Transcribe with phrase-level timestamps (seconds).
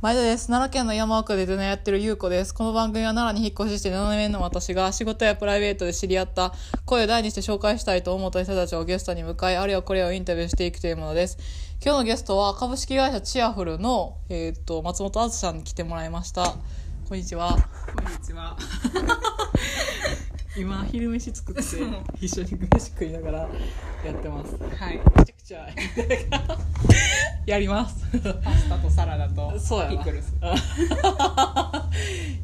[0.00, 0.46] 毎度です。
[0.46, 2.54] 奈良県の山奥でデナやってるゆうこです。
[2.54, 11.36] この番組は奈良に引っ越しして7年の私が仕事やプライベートで知り合った声を大にして紹介したいと思った人たちをゲストに迎え、あるいはこれをインタビューしていくというものです。
[11.84, 16.54] 今日のゲストは株式会社チアフルの、えっ、と、松本あずさんに来てもらいました。
[17.08, 17.56] こんにちは。
[17.96, 18.56] こんにちは。
[20.56, 21.60] 今、昼飯作って
[22.20, 23.38] 一緒に飯食いながら
[24.06, 24.56] やってます。
[24.76, 25.00] はい。
[25.48, 25.78] めちゃく
[26.28, 26.58] ちゃ
[27.46, 28.04] やります。
[28.44, 30.34] パスタとサラダとそうやなピクルス。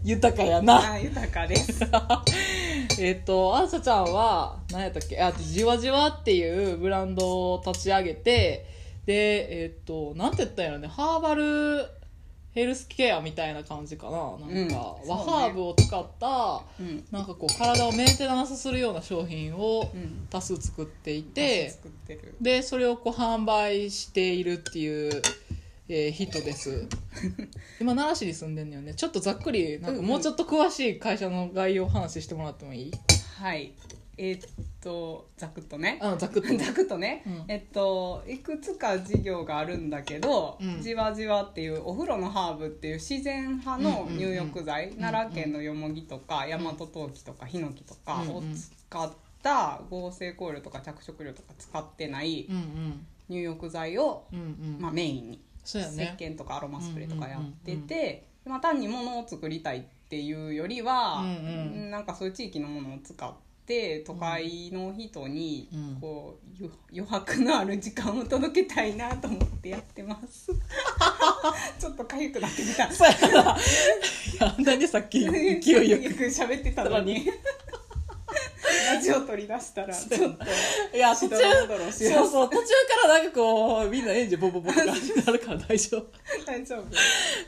[0.02, 0.92] 豊かやな。
[0.92, 1.84] あ、豊かです。
[2.98, 5.20] えっと、あずさちゃんは、何やったっけ？
[5.20, 8.64] あ、じわじわっていうブランドを立ち上げて、
[9.04, 11.86] で、えっと、なんて言ったんやろね、ハーバル
[12.54, 14.12] ヘルスケアみたいな感じかな。
[14.12, 17.04] なんか、うんハーブを使った、うん。
[17.10, 20.26] なんかこう、体をメンテナンスするような商品をうん。
[20.30, 21.74] 多数作っていて、
[22.06, 22.34] てる。
[22.40, 25.22] で、それをこう販売しているっていう、
[25.88, 26.86] えー人です。
[27.80, 28.94] 今、奈良市に住んでんのよね。
[28.94, 32.92] ちょっとざっくり、なんかもうちょっと詳しい会社の概要を話してもらってもいい？
[33.38, 33.72] はい。
[34.16, 35.98] えーっと、ざくっとね。
[36.02, 36.58] うん、ざくっとね。
[36.64, 37.44] ざくっとね、うん。
[37.48, 40.82] えっといくつか事業があるんだけど、うん。
[40.82, 44.98] じわじわっていうお風呂のハーブっていう自然派の入浴剤、んうん。
[44.98, 48.42] 奈良県のよもぎとか大和陶器とかヒノキとかを
[48.88, 53.06] 使った合成香料とか着色料とか使ってないうんうん。
[53.28, 54.78] 入浴剤を、うんうん。
[54.80, 55.40] まあ、メインに。
[55.64, 56.14] そうやね。
[56.18, 61.30] 石鹸とかアロマスプレーとかやってて、まあ、単に物を作りたいっていうよりは、うんう
[61.86, 61.90] ん。
[61.90, 63.32] なんかそういう地域のものを使っ
[63.66, 70.52] て都会の人にうんこう余余白のある時間を届けたいなと思ってやってます
[71.78, 73.58] ちょっと痒くなってきたそうやな。
[73.58, 76.14] いや、なんでさっき勢いよく。
[76.16, 77.26] く喋ってたのに
[78.86, 80.44] ラジオ取り出したらちょっと
[80.96, 81.36] いや、途中、
[81.92, 82.64] そうそう、途中
[83.02, 86.06] からなんかこう、みんなエンジンボボボって感じになるから大丈夫。
[86.46, 86.86] 大丈夫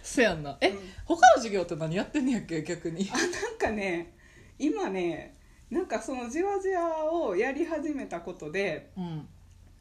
[0.03, 0.56] そやんな。
[0.61, 3.09] え、うん他の授業って何やってんねやっけ、逆に。
[3.12, 4.12] あなんかね
[4.59, 5.35] 今ね
[5.70, 9.28] なんかそのじわじわをやり始めたことでうん。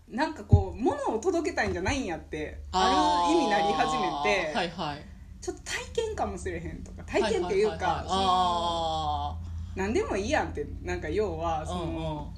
[0.08, 5.06] なんかこう物を届けたいんじゃないんやってある意味なり始めて、はいはい。
[5.42, 9.38] ちょっと体験かもしれへんとか体験っていうかそのあ
[9.76, 11.66] 何でもいいやんってなんか要はあ。
[11.66, 12.34] そうんうんの、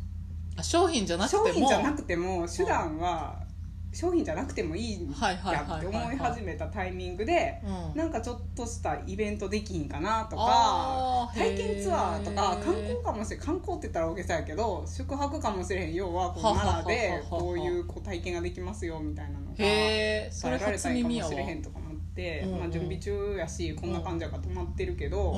[0.57, 1.46] あ商品じゃなくても。
[1.46, 3.47] 商品じゃなくても手段は
[3.94, 7.98] 商品じゃなくてもいいはいはいやって思い始めたタイミングでうん。
[7.98, 21.36] なんかちょっとしたイベントできひんかなとか体験ツアーとか観光かもしれん観光って言ったら大げさやけど宿泊かもしれへん要はこう奈良でこういうこう体験ができますよみたいなのがそれ伝えられ初たいかもし。
[21.36, 25.34] れへんとか思って、まあ、準備中やしこんな感じやから止まってるけど。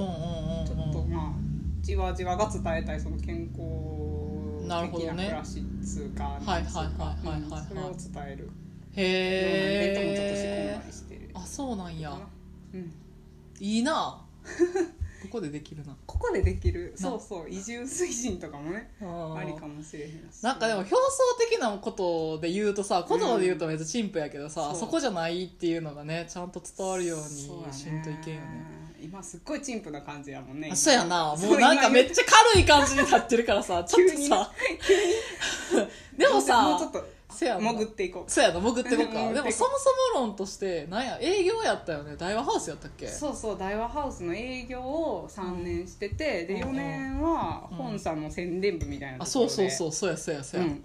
[0.67, 1.49] ちょっとまあ
[1.81, 3.61] じわじわが伝えたいその健康
[4.69, 5.23] なるほ的どね。
[5.23, 8.49] な暮らしっつうかはいなんつうかはいはいはいはいはいうんそれを伝える。
[8.95, 9.01] へ
[9.95, 10.81] え
[11.33, 12.17] あそうなんや。
[12.73, 12.93] うん、
[13.59, 14.21] いいな。
[15.21, 15.95] ここでできるな。
[16.05, 16.93] ここでできる。
[16.97, 17.09] な。
[17.09, 17.49] そうそう。
[17.49, 20.43] 移住推進とかもねあありかもしれへんし。
[20.43, 20.97] なんかでも表層
[21.49, 24.79] 的なことで言うとさ言葉で言うとめっちゃ陳腐やけどさ、そう。
[24.79, 27.25] そこじゃないっていうのがねちゃんと伝わるように
[27.73, 31.35] しんといけんよね今すっごい陳腐な感じやもんねあそうやな。
[31.35, 32.23] もうなんか今めっちゃ
[32.53, 34.51] 軽い感じになってるからさ ちょっとさ。
[36.17, 37.71] でもさもうちょっとせやな。
[37.71, 38.31] 潜っていこう。
[38.31, 39.13] そうやな潜っていこうか。
[39.33, 39.71] でもそも
[40.13, 42.15] そも論としてなんや営業やったよね。
[42.17, 43.07] 大和ハウスやったっけ？
[43.07, 49.51] そうそう大和ハウスの営業を3年してて、でうん4年は本社の宣伝部みたいなあところで。
[49.53, 50.83] そうそうそうそうやそうやそうや、うん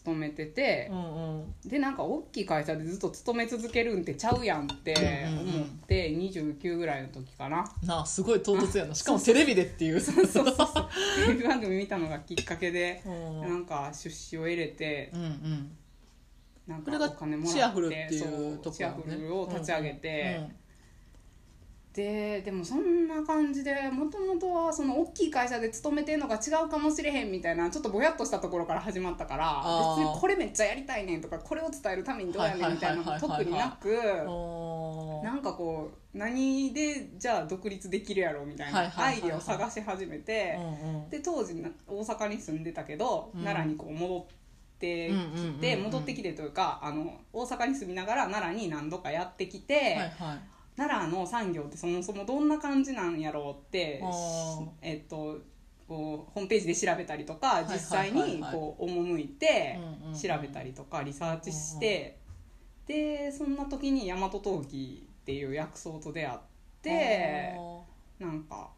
[0.00, 1.54] 勤めててう、んうん。
[1.68, 7.64] でなんか大きい会社でずっと勤め続けるんってちゃうやんってうんうんうん思って29ぐらいの時かな。
[7.84, 8.94] なあすごい唐突やな。
[8.96, 10.00] しかもテレビでっていう。
[10.00, 10.66] そうそうそう。
[11.26, 13.40] テレビ番組見たのがきっかけでうん。
[13.42, 15.76] なんか出資を入れてうんうん。
[16.66, 18.18] なんかお金もらってチアフルってい
[18.54, 20.59] うとこそうチアフルを立ち上げて、うん
[21.92, 29.64] ででもそんな感じでもともとはその大きい会社で勤めてんのが違うかもしれへんみたいなちょっとぼやっとしたところから始まったから
[29.96, 33.44] 別にこれめっちゃやりたいねんとかこれを伝えるためにどうやねんみたいなのはいはいはいはいはい。
[33.44, 40.56] 特になくなんかこう何でじゃあ独立できるやろみたいはいなアイデアを探し始めて
[41.10, 43.42] で当時な大阪に住んでたけど、うん。
[43.42, 44.26] 奈良にこう戻っ
[44.78, 45.82] てきてうん。
[45.82, 49.74] 戻ってきてというかあの大阪に住みながら奈良に何度かやってきて。
[49.74, 50.40] はいはい
[50.80, 54.02] 奈良の産業ってそもそもどんな感じなんやろうって
[54.80, 55.38] えっと
[55.86, 59.78] こうホームページで調べたりとか実際にこう赴いて
[60.14, 62.16] 調べたりとかリサーチして
[62.86, 66.38] でそんな時に大和陶器っていう薬草と出会っ
[66.82, 67.54] て
[68.18, 68.70] なんか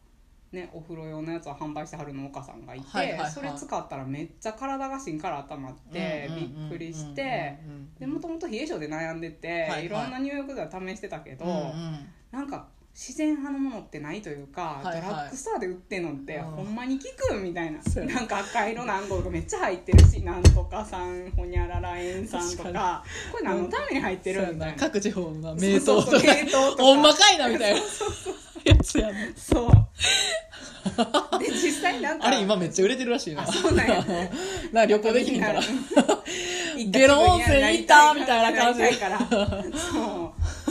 [0.53, 3.31] ね、お風呂用のやつを販売してはる農家さんがいて、はいはいはい。
[3.31, 7.59] それ使ったらめっちゃ体が芯から温まってうんうんうんうんびっくりして
[8.01, 9.85] もともと冷え性で悩んでて、いはい。
[9.85, 12.07] いろんな入浴剤を試してたけど、うんうん。
[12.31, 15.01] なんか自然派のものってないというか、はいはい。
[15.01, 16.43] ドラッグストアで売ってんのってうん。
[16.43, 17.81] ほんまに効くみたいな。
[17.81, 18.13] そうや。
[18.13, 24.73] ななんか赤色の暗号がめっちゃ入ってるしなんとか酸ほにゃらら塩酸と確かこれ何のために入ってるみたいな。
[24.77, 26.77] 各地方のな名刀とそうそうか。
[26.83, 27.79] ほんまかいなみたいな。
[27.79, 27.83] や
[28.93, 29.71] つやねそう。
[31.39, 32.27] で実際なんか。
[32.27, 33.41] あれ今めっちゃ売れてるらしいな。
[33.43, 34.05] あそうなんや。
[34.71, 35.61] な旅行できひんから。
[36.87, 39.19] ゲロ温泉行ったみたいな感じなりたいから。
[39.73, 40.22] そう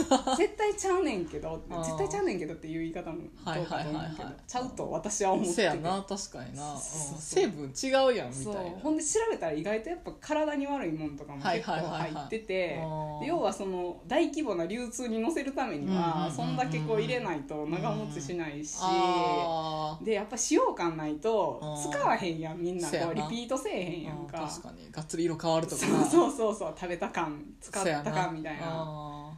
[0.37, 5.55] 絶対ちゃうねんけど絶対ちゃうねんけどっていう言い方もどうかと思うけど、ちゃうと私は思ってて。
[5.55, 8.79] せやな確かにな、成分違うやんみたいな。
[8.79, 12.79] ほんで調べたら意外とやっぱ体に悪いもんとかもはい結構入ってて。
[13.25, 18.77] 要はその大規模な流通に乗せるためにはうんそんだけこう入れないと長持ちしないし。
[20.01, 22.89] でやっぱ使用感ないと使わへんやんみんな。
[22.89, 24.91] こうリピートせえへんやんうんか確かに。
[24.91, 26.73] がっつり色変わるとかそうなそうそうそう。
[26.75, 29.31] 食べた感使った感みたいな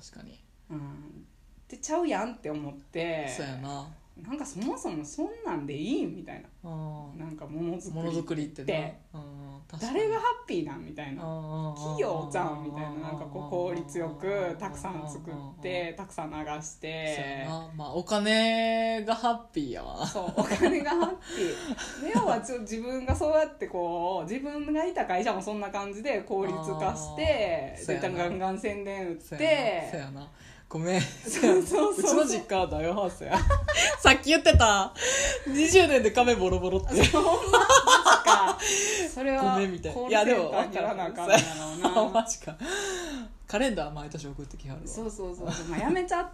[0.00, 0.40] 確かに。
[0.70, 1.26] うん。
[1.68, 3.28] でちゃうやんって思って。
[3.28, 3.86] そうやな
[4.26, 6.70] なんかそもそもそんなんでいいんみたいな。
[6.70, 11.22] うんなんかものづくりって誰がハッピーなんみたいな。
[11.22, 13.08] 企企業じゃんみたいな。
[13.08, 17.46] なんかこう効率よくたくさん作ってたくさん流して。
[17.48, 17.70] な。
[17.76, 20.06] まあお金がハッピーやわ。
[20.06, 22.04] そうお金がハッピー。
[22.06, 29.82] で要はちょ自分がそうやってこう自分がいた会社もそんな感じで効率化してでガンガン宣伝打っそうやな。
[29.82, 30.28] そうてやな
[30.70, 31.00] ごめん。
[31.00, 31.06] そ
[31.58, 32.04] うそうそう。
[32.04, 33.36] ちの実家は大ハウスや。
[33.98, 34.94] さっき言ってた。
[35.48, 37.04] 20年で壁ボロボロって。
[37.08, 37.58] ほんま？
[37.58, 38.68] マジ
[39.08, 39.10] か。
[39.12, 39.92] それはごめんみたい。
[39.92, 42.08] コールいやでも分からなあかんのやろうな。
[42.22, 42.56] マジか。
[43.48, 44.86] カレンダー毎年送ってきはるわ。
[44.86, 46.28] そうそうそうそう、まあ、やめちゃっ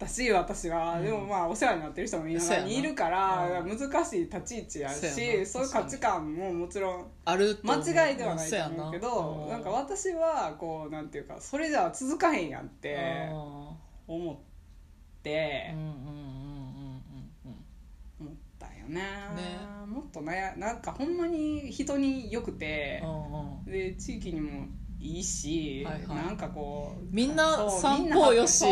[0.00, 1.04] たし私は、うん。
[1.04, 2.58] でもまあお世話になってる人もみんな。
[2.60, 5.10] にいるから難しい立ち位置やしな
[5.46, 7.76] そういう価値観ももちろんあると間
[8.08, 9.58] 違いではないと思うけどな。
[9.58, 9.62] ん。
[9.62, 13.76] か私はこうなんていうかそれじゃ続かへんやんってあ
[14.08, 14.36] 思っ
[15.22, 15.74] て
[18.18, 19.02] 思ったよね
[19.36, 19.58] ね。
[19.86, 23.70] もっとねなんかほんまに人によくてうんうん。
[23.70, 24.66] で地域にも
[25.02, 26.16] いいし、はいはい。
[26.26, 28.64] なんかこうみんなそう散みんな歩よし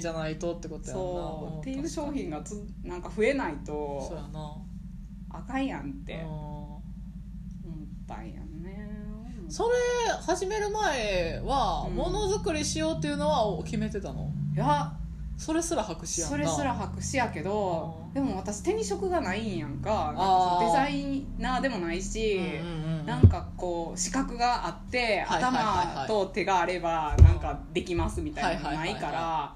[0.00, 1.02] じゃないとってことやんな。
[1.02, 4.56] そうっていう商品ががつなんか増えないそうやとな。
[5.30, 6.14] あかんやんって。
[6.14, 6.28] うん。
[6.28, 6.82] 思っ
[8.06, 8.88] たんやね。
[9.48, 9.70] それ
[10.20, 11.96] 始める前はうん。
[11.96, 14.30] ものづくりしようっていうのは決めてたの？
[14.54, 14.92] いや
[15.36, 16.36] それすら白紙やんな。
[16.36, 18.14] それすら白紙やけどうん。
[18.14, 19.90] でも私手に職がないんやんか。
[19.90, 29.54] なんかデザイナーでもないし、うんうんうんなんかこう資格があって、頭と手があればなんかできますみたいなのないから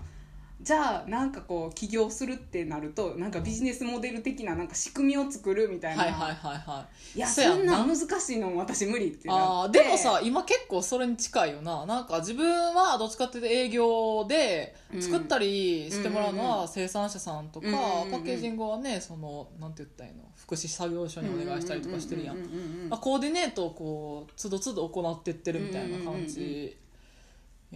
[0.66, 7.18] じゃあなんかこう起業するってなるとなんかビジネスモデル的ななんか仕組みを作るみたいな、はいはいはいはい。
[7.18, 7.86] いやそやんな。
[7.86, 11.86] 難しいの私無理ってなあでもさ今結構それに近いよな。
[11.86, 15.02] なんか自分はどっちかっていうと営業でうん。
[15.02, 17.68] 作ったりしてもらうのは生産者さんとか、
[18.10, 20.24] パッケージングはねそのなんて言ったらいいの？
[20.34, 22.36] 福祉作業所にお願いしたりとかしてるやん。
[22.90, 26.76] コーディネートをこうつどつど行ってってるみたいな感じ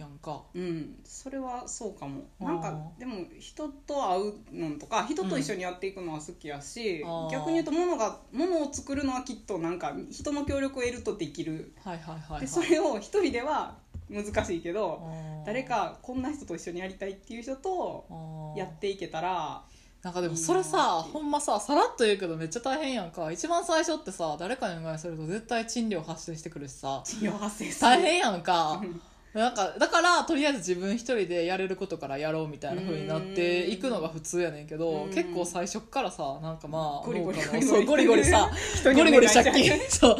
[0.01, 0.41] やんか。
[0.53, 2.23] うん、それはそうかも。
[2.41, 2.47] あー。
[2.47, 7.31] なんかでも人と会うのとか人と一緒にやっていくのは好きやし、あー。
[7.31, 11.73] 逆に言うと物が物を作るのはきっとなんか人の協力を得るとできる。
[11.83, 13.77] はいはいはい、はい、でそれを一人では
[14.09, 15.45] 難しいけどあー。
[15.45, 18.59] 誰かこんな人と一緒にやりたいっていう人とあー。
[18.59, 19.63] やっていけたら
[20.03, 21.11] なんかでもそれいいなさって。
[21.11, 23.31] ほんまささらっと言うけどめっちゃ大変やんか。
[23.31, 27.01] 一番最初ってさ誰かにお願いすると絶対賃料発生してくるしさ。
[27.05, 27.91] 治療発生する。
[27.91, 28.81] 大変やんか。
[28.81, 29.01] うん
[29.33, 35.13] なんかだからとりあえず自分一人でやれることからやろうみたいな風になっていくのが普通やねんけどうん。
[35.13, 37.37] 結構最初っからさなんかまあゴリゴリ。
[37.85, 38.51] ゴリゴリさ
[38.83, 39.79] ゴリゴリ借金。
[39.89, 40.17] そう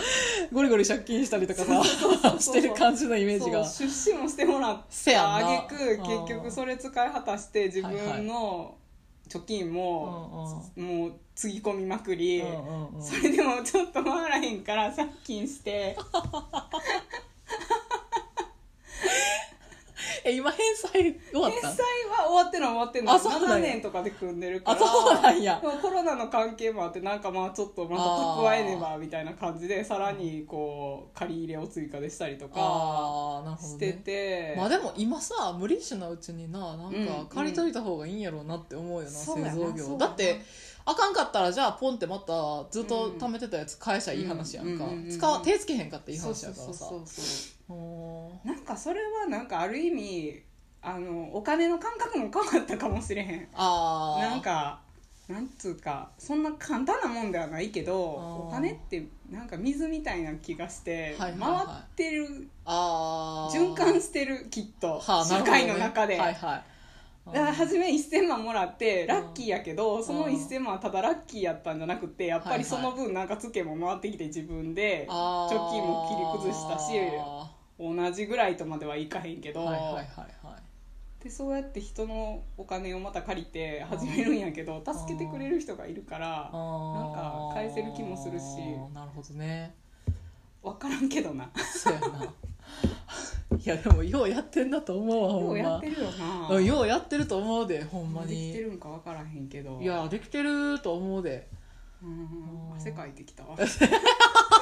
[0.53, 3.67] ゴリゴリ借金したりとかさしてる感じのイメージが。
[3.67, 5.97] 出資もしてもらっせやんなあげくう。
[5.97, 8.75] ん結局それ使い果たして自分の
[9.27, 13.03] 貯金ももうつぎ込みまくり、うんうんうん。
[13.03, 15.97] それでもちょっと回らへんから借金して
[20.25, 23.69] え今返済終わっ返済たは終わってるのは終わってるのあそうなんや。
[23.69, 24.77] 7年とかで組んでるから。
[24.77, 25.59] あそうなんや。
[25.61, 32.53] でもコロナの関係もあってなんかまあちょっとまた蓄えねばみたいな感じでさらにこう借り入れを追加でしたりとか
[33.53, 40.41] ああなるほどしてねて、まあでも今さ無理しなうちにななんうんか借りといた方がいいんやろうなって思うよな、そうやな製造業だって
[40.85, 46.85] あかんかったらじゃあポンってまたずっと貯めてたやつ返しゃいい話やんか、うん手つけへんかっていい話やからさ。
[48.43, 50.41] なんかそれはなんかある意味
[50.81, 53.47] あのお金の感覚も変わったかもしれへん。
[53.53, 54.81] ああなんか
[55.31, 61.65] なんつうかそんな簡単なもんではないけどお金ってなんか水みたいな気がして、はいはいはい。
[61.67, 66.63] 回ってる循環してるきっと、はあ、な社会の中で、はいはい。
[67.27, 76.93] だから初め1000万もらってラッキーやけど、んその1000万はただラッキーやったんじゃなくてやっぱりその分なんかツケも回ってきて自分で貯金も切り崩したし
[77.79, 80.05] 同じぐらいとまではいかへんけど、はいはいはいはい
[81.23, 86.51] でそうやって人のお金をまた借りて始めるんやけど助けてくれる人がいるからなん
[87.13, 88.43] か返せる気もするし。
[88.93, 89.75] なるほどね。
[90.63, 91.51] 分からんけどな。
[91.55, 92.33] そうやな。
[93.57, 95.57] いやでもようやってんだと思うわほんま。
[95.59, 96.55] ようやってるよな。
[96.55, 99.79] うんようやってると思うでほんまできてにるんか分からへんけど。
[99.79, 101.47] いやできてると思うで。
[102.01, 102.09] うん。
[102.09, 102.77] うん。
[102.77, 103.55] 汗かいてきたわ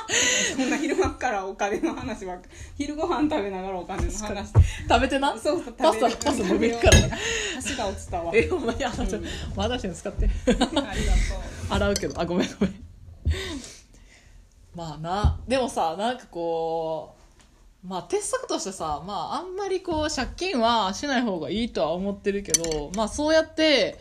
[0.57, 4.51] そんな昼間からお金の話ばっか昼ご飯食べながらお金の話。
[4.87, 5.37] 食べてな？
[5.37, 6.99] そうそうパスタパスタ飲み行くから。
[7.01, 7.11] ね
[7.55, 8.31] 箸が落ちたわ。
[8.33, 9.25] えほんまにあのうん。
[9.55, 10.29] まだ使って。
[10.47, 10.93] ありがとう。
[11.69, 12.19] 洗うけど。
[12.19, 12.89] あごめんごめん。
[14.75, 17.15] まあなでもさなんかこ
[17.83, 23.99] うまあ鉄則としてさまああんまりこう借金はしない方がいいとは思ってるけどまあそうやって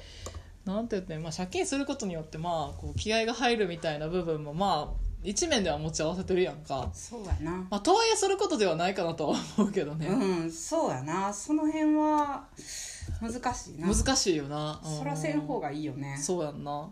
[0.64, 7.50] なんて言って、まあ、借金することによってまあこう気合が入るみたいな部分もまあ一面では持ち合わせてるやんか、そうやな。
[7.70, 11.32] まあ、とはいえすることではないかなとは思うけどね、うんそうやな。
[11.32, 12.46] その辺は
[13.20, 13.92] 難しいな。
[13.92, 14.98] 難しいよな、うん。
[14.98, 16.16] そらせん方がいいよね。
[16.16, 16.88] そうやんな。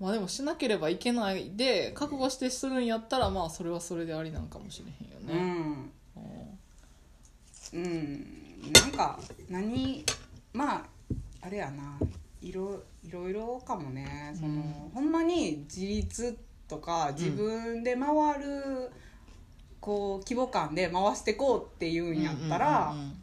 [0.00, 5.92] まあでもしなければいけないで覚悟してするんやったらまあそれはそれでありなんかもしれへんようね、ん
[7.74, 7.82] うん。
[7.82, 8.72] うん。
[8.72, 10.04] なんか何
[10.52, 10.82] まあ
[11.40, 11.98] あれやな。
[12.42, 14.34] いろいろいろかもね。
[14.38, 14.62] その、うん。
[14.94, 16.36] ほんまに自立
[16.68, 18.90] とか自分で回る、
[19.80, 23.22] こう規模感で回してこうっていうんやったら、うんうんうん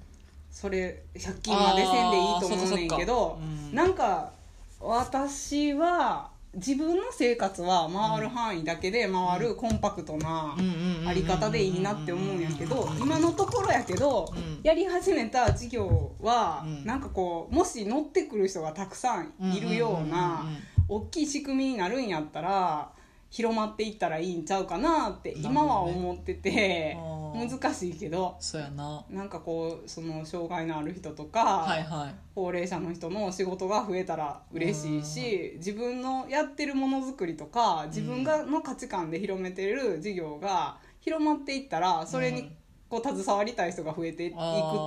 [0.53, 3.75] それ借金までせんでいいと思うねんけどうん。
[3.75, 4.31] なんか
[4.79, 14.59] 私は自分の生活は回る範囲だけで回るコンパクトなうんうんうんうんあり方でいいなって思うんやけど今のところやけどうん。
[14.61, 16.85] やり始めた事業はうん。
[16.85, 20.45] なんかこうもし乗ってくる人がたくさんいるような
[20.87, 22.91] 大きい仕組みになるんやったら
[23.33, 26.95] 広まっていったらいいんちゃうかなって今は思ってて
[27.33, 29.03] 難しいけどそうやな。
[29.09, 32.15] なんかこうその障害のある人とか、はいはい。
[32.35, 42.51] 高齢者の人の仕事が増えたら嬉しいし自分のやってるものづくりとか自分がの価値観で広めてる事業が広まっていったらそれに
[42.87, 44.39] こう携わりたい人が増えていくって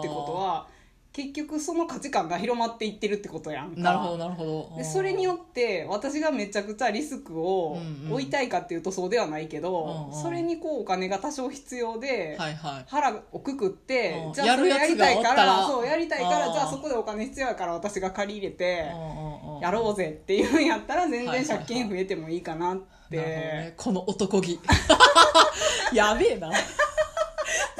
[0.08, 0.68] ことは
[1.16, 3.80] 結局その価値観が広まっていってるってことやんか。
[3.80, 4.76] なるほどなるほど。
[4.76, 7.78] でそれによって私がめちゃくちゃリスクを
[8.10, 10.22] 負いたいかっていうとそうではないけど、うんうん。
[10.22, 12.84] それにこうお金が多少必要で、はいはい。
[12.86, 14.32] 腹をくくって、うん。
[14.34, 18.84] じゃあそれやりたいかららそうやりたいからうんじゃあそこでお金必要やから私が借り入れて
[19.62, 21.44] やろうぜっていうんやったら全はいはいはい。
[21.46, 23.74] 然借金増えてもいいかなって、なるほどね。
[23.78, 24.60] この男気。
[25.94, 26.50] やべえな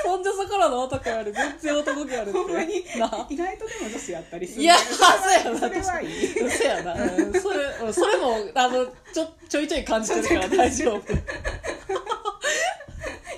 [0.07, 2.39] そんじょそこらの男より全然男気あるって。
[2.39, 2.85] ほんまに。
[2.97, 3.27] な。
[3.29, 6.29] 意外とでも女子やったりするいやそうやなそれはいい。
[6.29, 11.03] そうやな、うんそれうんそれもあのちょちょいちょい感じてるから大丈夫。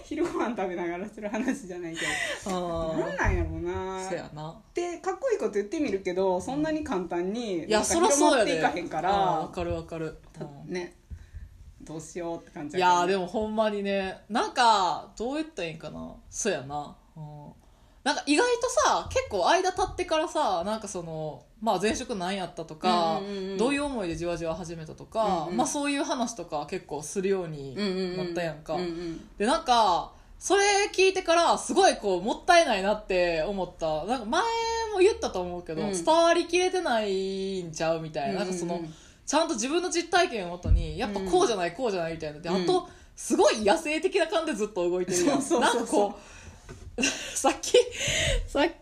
[0.05, 2.01] 昼ご飯食べながらする話じゃないけ
[2.51, 2.95] ど。
[2.95, 4.03] あなんなんやろうな。
[4.03, 4.51] そうやな。
[4.51, 8.61] ってかっこいいこと言ってみるけどそんなに簡単にいやそらそうやで。
[8.61, 10.19] まっていかへんかうんらわかるわかる、
[10.67, 10.95] ね
[11.89, 16.15] どうしようって感じいやでもほんまにねなんかどう言ったらいいんかな。
[16.29, 17.23] そうやな、うん、
[18.05, 27.75] なんか意外とさ結構間経ってからさなんかそのまあ前職何やったとか、うんうんうんどういう思いでじわじわ始めたとか、うんうんまあそういう話とか結構するように
[28.17, 30.63] なったやんか、うんうんでなんかそれ
[30.95, 34.05] 聞いてからすごいこうもったいないなって思った。
[34.05, 34.43] なんか前
[34.93, 35.93] も言ったと思うけど、うん。
[35.93, 38.81] 伝わりきれてないんちゃうみたいな,、なんかそのうん。
[38.83, 38.95] うん
[39.29, 42.41] ちゃんと自分の実体験をもとにやっぱこうじゃない、こうじゃないみたいな。
[42.41, 42.63] で、うん。
[42.63, 45.39] あとすごい野生的な感じでずっと動いてるやん。
[45.61, 46.19] なんかこ
[46.97, 47.03] う
[47.37, 47.75] さっき
[48.47, 48.73] さっき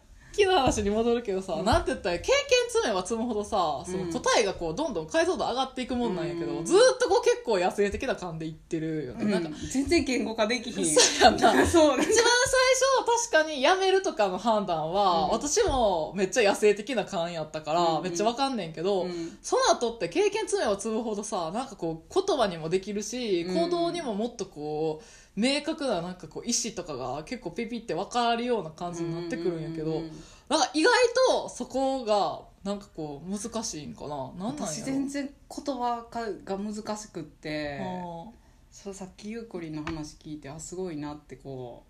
[0.45, 1.64] の話に戻るけどさ、うん。
[1.64, 2.35] なんて言ったら経験
[2.69, 6.64] 積めば積むほどさその答えがこうどんどん解像度上がっていくもんなんやけど、うん。
[6.64, 9.31] ずーっとこう結構野生的な感でいってるよね、うん。
[9.31, 10.85] なんか全然言語化できひん。
[10.85, 11.66] そうやんな。
[11.66, 12.00] そう。
[12.00, 15.31] 一番最初確かに辞めるとかの判断は、うん。
[15.31, 18.02] 私もめっちゃ野生的な感やったから、うんうん。
[18.05, 19.38] めっちゃわかんねんけど、うん。
[19.43, 23.55] その後って経験積めば積むほどさなんかこう言葉にもできるしうん。
[23.55, 25.05] 行動にももっとこう
[25.37, 30.02] 明確ななんかこう意思とかが結構ピピって分かるような感じになってくるんやけど、
[30.49, 30.93] なんか意外
[31.28, 34.16] とそこがなんかこう難しいんかな？
[34.16, 36.07] なんなん私全然言葉
[36.45, 38.31] が難しくってあ。
[38.71, 41.85] そうさっきゆうこりんの話聞いてあすごいなってこ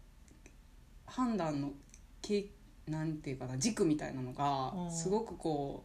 [0.44, 0.48] う
[1.06, 1.70] 判断の
[2.22, 2.46] け
[2.88, 5.84] なんていうかな軸みたいなのがうんすごくこ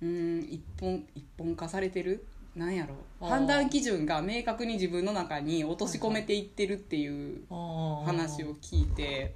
[0.00, 2.26] うん一本一本化されてる
[2.58, 2.94] なんやろ。
[3.20, 3.28] あー。
[3.28, 9.34] 判断基準が明確に自分の中に落とし込めていってるっていう話話を聞いて、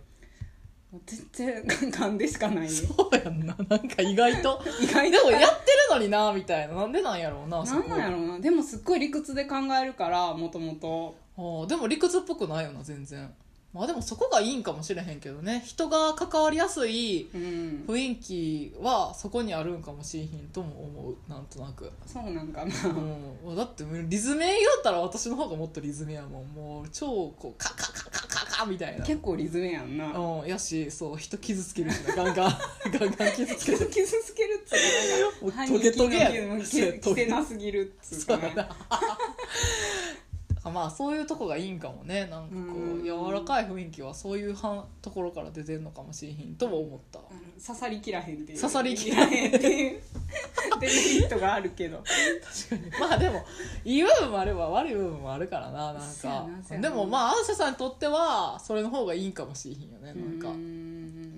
[1.06, 2.60] 全然勘でしかない。
[2.64, 3.56] ねそうやんな。
[3.68, 6.74] なんか意外と 意外でもやってるのになみたいな。
[6.74, 7.88] なんでなんやろうなそこ。
[7.88, 8.40] なんなんやろうな。
[8.40, 11.66] でもすっごい理屈で考えるからもともと。
[11.66, 13.32] でも理屈っぽくないよな全然
[13.72, 15.62] まあでもそこがいいんかもしれへんけどね。
[15.64, 17.84] 人が関わりやすいうん。
[17.88, 21.16] 雰囲気はそこにあるんかもしれへんとも思う。
[21.26, 22.74] なんとなく、そうなんかな。
[23.46, 26.46] うん、だってリズメ言ったら私の方がもっとリズメやもん。
[26.54, 29.06] もう超こうカカカカカカみたいな。
[29.06, 30.06] 結構リズムやんな。
[30.18, 32.14] うん、やしそう人傷つけるしな。
[32.14, 32.58] ガンガン。
[32.92, 33.90] ガンガン傷つける。
[33.90, 34.72] 傷つけるっつ
[35.40, 38.36] うもうかトゲトゲやね反撃のそうやきせなすぎるっつうか。
[38.36, 38.54] ね
[40.62, 42.26] そうやなまあそういうとこがいいんかもね。
[42.26, 42.62] なんかこ
[43.00, 47.18] う柔らかい雰囲気はそういうはところから出てんのかもしれへんとも思った。
[47.64, 48.60] 刺さりきらへんっていう。
[48.60, 50.00] 刺さりきらへんっていう。
[50.80, 52.02] デメリットがあるけど。
[53.00, 53.44] まあでも
[53.84, 56.88] いい部分もあれば悪い部分もあるからななんそうやかなそうやな。
[56.90, 60.48] でもまあアンセさんにとってはそれの方がいいんかもしれへんよねなんか。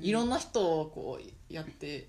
[0.01, 2.09] いろんなな人をこうやって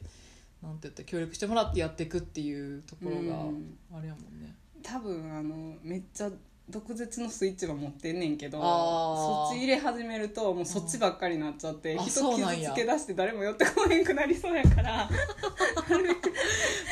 [0.62, 3.78] なんて言って協力してもらってやっていくっていうところがうん。
[3.94, 4.54] あれやもんね。
[4.82, 6.30] 多分あのめっちゃ
[6.68, 11.98] 毒舌のスイッチは持ってんねんけどそっち入れ始めるともうそっちばっかりになっちゃってう
[12.40, 15.08] なんや傷つけ出して誰も寄ってこへんくなりそうやから。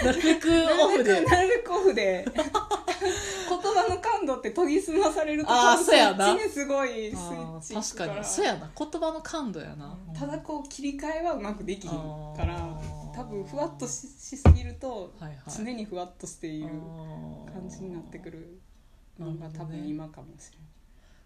[0.03, 0.49] なるべく
[0.79, 1.21] オフで。
[1.25, 2.25] なるべくオフで。
[2.33, 6.27] 言葉の感度って研ぎ澄まされるとあそうやな。
[6.27, 8.25] そっちにすごいスイあッチー確かに。
[8.25, 8.69] そうやな。
[8.77, 9.97] 言葉の感度やな。
[10.17, 11.99] ただこう切り替えはうまくできひん
[12.37, 12.79] から
[13.15, 15.35] 多分ふわっとししすぎるとはいはい。
[15.47, 16.67] 常にふわっとしている
[17.51, 18.61] 感じになってくる
[19.19, 20.73] のが多分今かもしれない。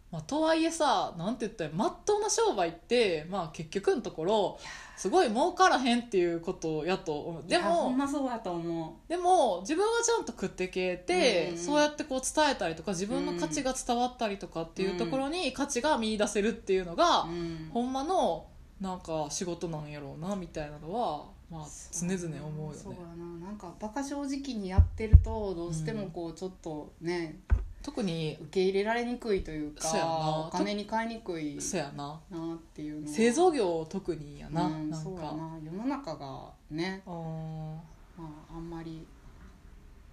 [0.10, 4.60] まあ、とはいえさなんて言ったらまっとうな商売って、まあ、結局のところ
[4.96, 7.44] すごい儲からへんっていうことやと思う。
[7.46, 17.70] でもんまそうやと思でも自分がちゃんと食っていけて、うんそうやってこう伝えたりとか自分の価値が伝わったりとかっていうところに価値が見出せるっていうのが、う、うん。
[17.74, 18.48] ほんまの
[18.80, 22.78] なんか仕事なんやろうなみたいなのは、まあ、常々思うよね。
[22.82, 23.48] そうやな。
[23.48, 27.40] なんかバカ正直にやってるとどうしてもこうちょっとね、
[27.88, 30.48] 特に受け入れられにくいというかそうやな。
[30.48, 32.20] お金に換えにくいそやな。
[32.30, 33.14] なっていうのは。
[33.14, 35.06] 製造業特にやな、うんなんか。
[35.06, 35.58] そうやな。
[35.64, 39.08] 世の中がね、うんまあ、あんまり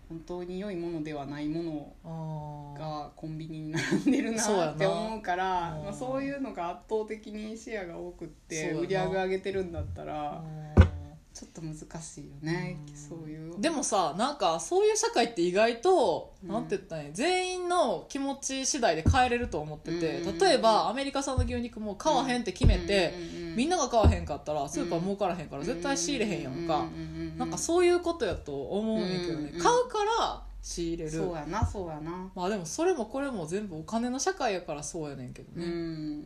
[0.09, 1.65] 本当に良いものではないも
[2.05, 10.45] のうんがコンビニに並んでるそうやななって思うからうんまあ、そういうのが圧倒的にシェアが多くってそうやな売り上げ上げてるんだったら
[10.77, 10.94] うん
[11.35, 13.61] ちょっと難しいよねうんそういう。
[13.61, 16.49] でもさなんかそういう社会って意外と、うん。
[16.49, 20.39] なんて言ったらいい全員の気持ち次第で変えれると思ってて、うん。
[20.39, 23.13] 例えばアメリカ産の牛肉も買わへんって決めて、
[23.57, 26.87] みんななが買わへんかったらスーパー儲からへんから絶対仕入れへんやんか、
[27.37, 31.11] なんかそういうことやと思うねんけどね、うん買うから仕入れる。
[31.11, 32.31] そうやなそうやな。
[32.35, 36.23] まあでもそれもこれも全部お金の社会やからそうやねんけどうね、ん。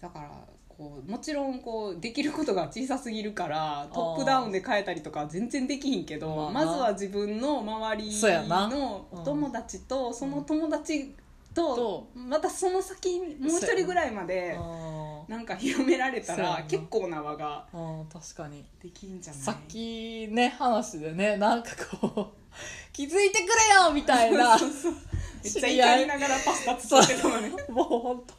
[0.00, 0.30] だから
[0.76, 11.14] こうもちろんこうできることが小さすぎるからトップダウンで変えたりとかは全然できひんけどまずは自分の周りのお友達とその友達
[11.54, 15.38] ととまたその先にもう一人ぐらいまであな。
[15.38, 15.46] ん。
[15.46, 17.64] か広められたら結構な輪が
[18.12, 18.62] 確かに。
[18.82, 19.42] できんじゃない？
[19.42, 22.46] さっきね話でねなんかこう
[22.92, 28.34] 気づいてくれよみたいなめっちゃ怒りながらパスタ作ってたのねもう本当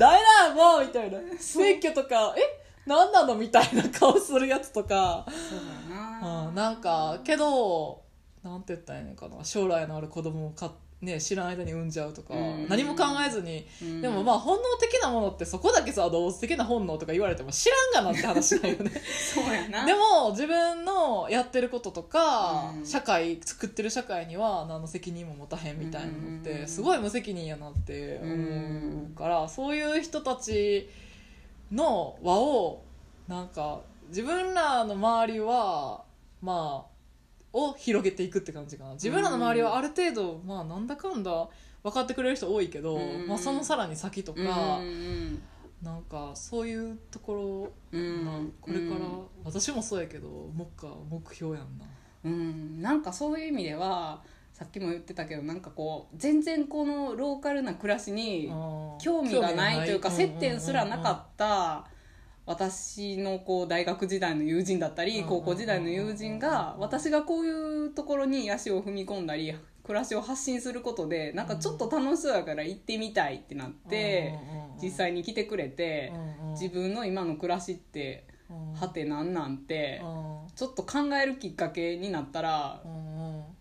[0.00, 1.18] ダメだもうみたいな。
[1.38, 2.40] 選挙とかえ
[2.86, 5.60] 何なのみたいな顔するやつとか、そう
[5.90, 6.48] だな。
[6.48, 8.02] うん、なんかけど
[8.42, 9.44] なんて言ったらいいのかな。
[9.44, 12.68] 将来のある子供をか、ね、知らん間に産んじゃうとか、うん。
[12.68, 14.02] 何も考えずに、うん。
[14.02, 18.90] でもまあ本能的なものってそこだけさ動物的な本能とか言われても知らんがなって話だよね。
[19.34, 19.86] そうやな。
[19.86, 22.86] でも自分のやってることとか、うん。
[22.86, 26.40] 社会作ってる社会には何の責任も持たへんみたいなのっうん。
[26.42, 30.88] てすごい無責任やなって思うからそういう人たち
[31.70, 32.82] の輪を
[33.28, 36.04] なんか自分らの周りは
[36.40, 36.90] まあ
[37.52, 38.92] を広げていくって感じかな。
[38.94, 41.48] 自分らの周りはある程度まあなんだかんだ
[41.82, 43.26] 分かってくれる人多いけど、うん。
[43.26, 45.42] まあ、そのさらに先とか、うん
[45.82, 48.24] なんかそういうところうん。
[48.24, 49.26] まあこれから、うん。
[49.44, 51.84] 私もそうやけど目下目標やんな。
[52.22, 54.22] うん、なんかそういう意味では
[54.60, 58.52] さっきも言ってたけどなんかこう全然このローカルな暮らしに
[59.00, 61.86] 興味がないというか接点すらなかった
[62.44, 74.34] 私のこう大学時代の友人だったりうん高校時代の友人が私がこういうところに足を踏み込んだり暮らしを発信することでなんかちょっと楽しそうやから行ってみたいってなって
[74.82, 76.12] 実際に来てくれて
[76.50, 78.72] 自分の今の暮らしってうん。
[78.74, 80.06] はてなんなんてう
[80.46, 80.54] ん。
[80.54, 82.82] ちょっと考えるきっかけになったら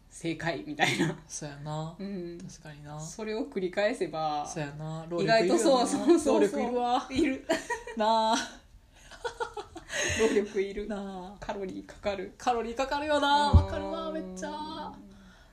[0.10, 1.95] 正解みたいな、そうやな。
[1.98, 3.00] うん、確かにな。
[3.00, 5.06] それを繰り返せばそうやな。
[5.19, 6.39] 意外とそうそうそうそう。
[6.39, 7.08] 労力いるわ。
[7.10, 7.45] いる。
[7.95, 8.36] なあ。
[10.19, 10.88] 労力いる。
[10.88, 11.38] なあ。
[11.39, 12.34] カロリーかかる。
[12.38, 13.52] カロリーかかるよな。
[13.52, 14.91] わかるわめっちゃ。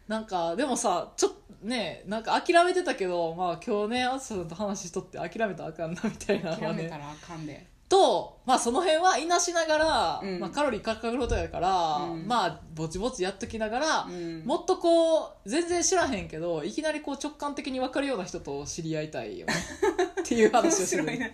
[0.08, 6.82] なんかでもさちょっとねなんか諦めてたけどまあ今日ねあつさんと話しとって諦めたらあかんなみたいなのはね。
[6.82, 10.40] 諦めたらあかんでと、まあ、その辺はいなしながら、うん。
[10.40, 12.26] まあ、カロリーかかることやから、うん。
[12.26, 14.42] まあぼちぼちやっときながら、うん。
[14.44, 19.54] もっとこう全然知らへんけどいきなりこう直感的に分かるような人と知り合いたいよね。
[20.20, 21.32] っていう面話をし白いね。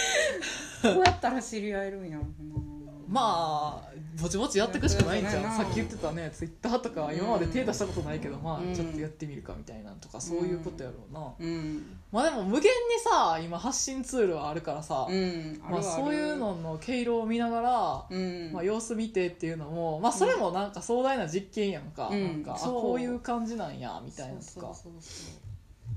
[0.82, 2.60] どうやったら知り合えるんやろうな。
[3.08, 3.89] まあ
[4.20, 5.42] ぼちぼちやっていくしかないんじゃん。
[5.56, 8.72] さっき言ってたねツイッターとか今まで手出したことないけど、まうん。
[8.72, 11.98] あちょっとやってみるかみたいなとかそういうことやろうな、うん。
[12.12, 12.70] まあでも無限に
[13.02, 15.60] さ今発信ツールはあるからさ、うん。
[15.68, 18.52] まあ、そういうのの毛色を見ながら、うん。
[18.52, 22.42] まあ、様子見てっていうのも、まあ、それもなんか壮大な実験やんか,、うん。
[22.44, 24.44] なんかあこういう感じなんやみたいなとか。
[24.44, 25.40] そうそうそうそう。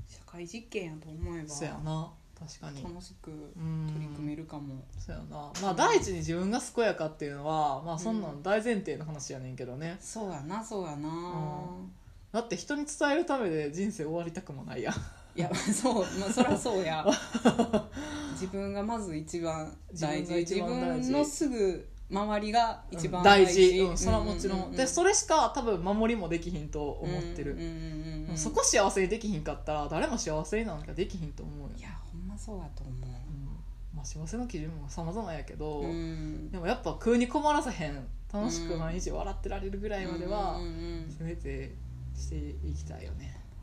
[0.08, 1.50] 社会実験やと思えば。
[1.50, 2.12] そうやな。
[2.40, 2.84] 確かに。
[2.84, 3.32] 楽しく。
[3.32, 3.73] うん
[4.44, 4.84] るかも。
[5.00, 5.52] そうやな。
[5.62, 11.10] まあ第一に自分が健やかっていうのはまあそんなん大前提の話やねんけどね、そうやなそうやな、
[12.32, 14.94] だって人に伝えるためで人生終わりたくもないやん。
[15.36, 17.06] いやそうまあそりゃそうや。
[18.34, 20.34] 自分がまず一番大事。
[20.36, 23.74] 自自分のすぐ周りが一番大大事。
[23.74, 28.38] 事、うん、それはもちろん,、でそれしか多分守りもできひんと思ってる、うんうんうんうん。
[28.38, 31.76] そこ幸せにできひんかったら誰も幸せになんかできひんと思うよ。
[31.78, 32.94] いやほんまそうやと思う。
[32.94, 33.43] ん
[33.96, 36.52] まあ、幸せの基準も様々やけど、ううん。
[36.52, 40.60] でもやっぱ食うに困らせへん楽しく毎日笑ってられるぐらいまでは
[41.16, 41.76] せめて
[42.16, 42.36] して
[42.68, 43.43] いきたいよね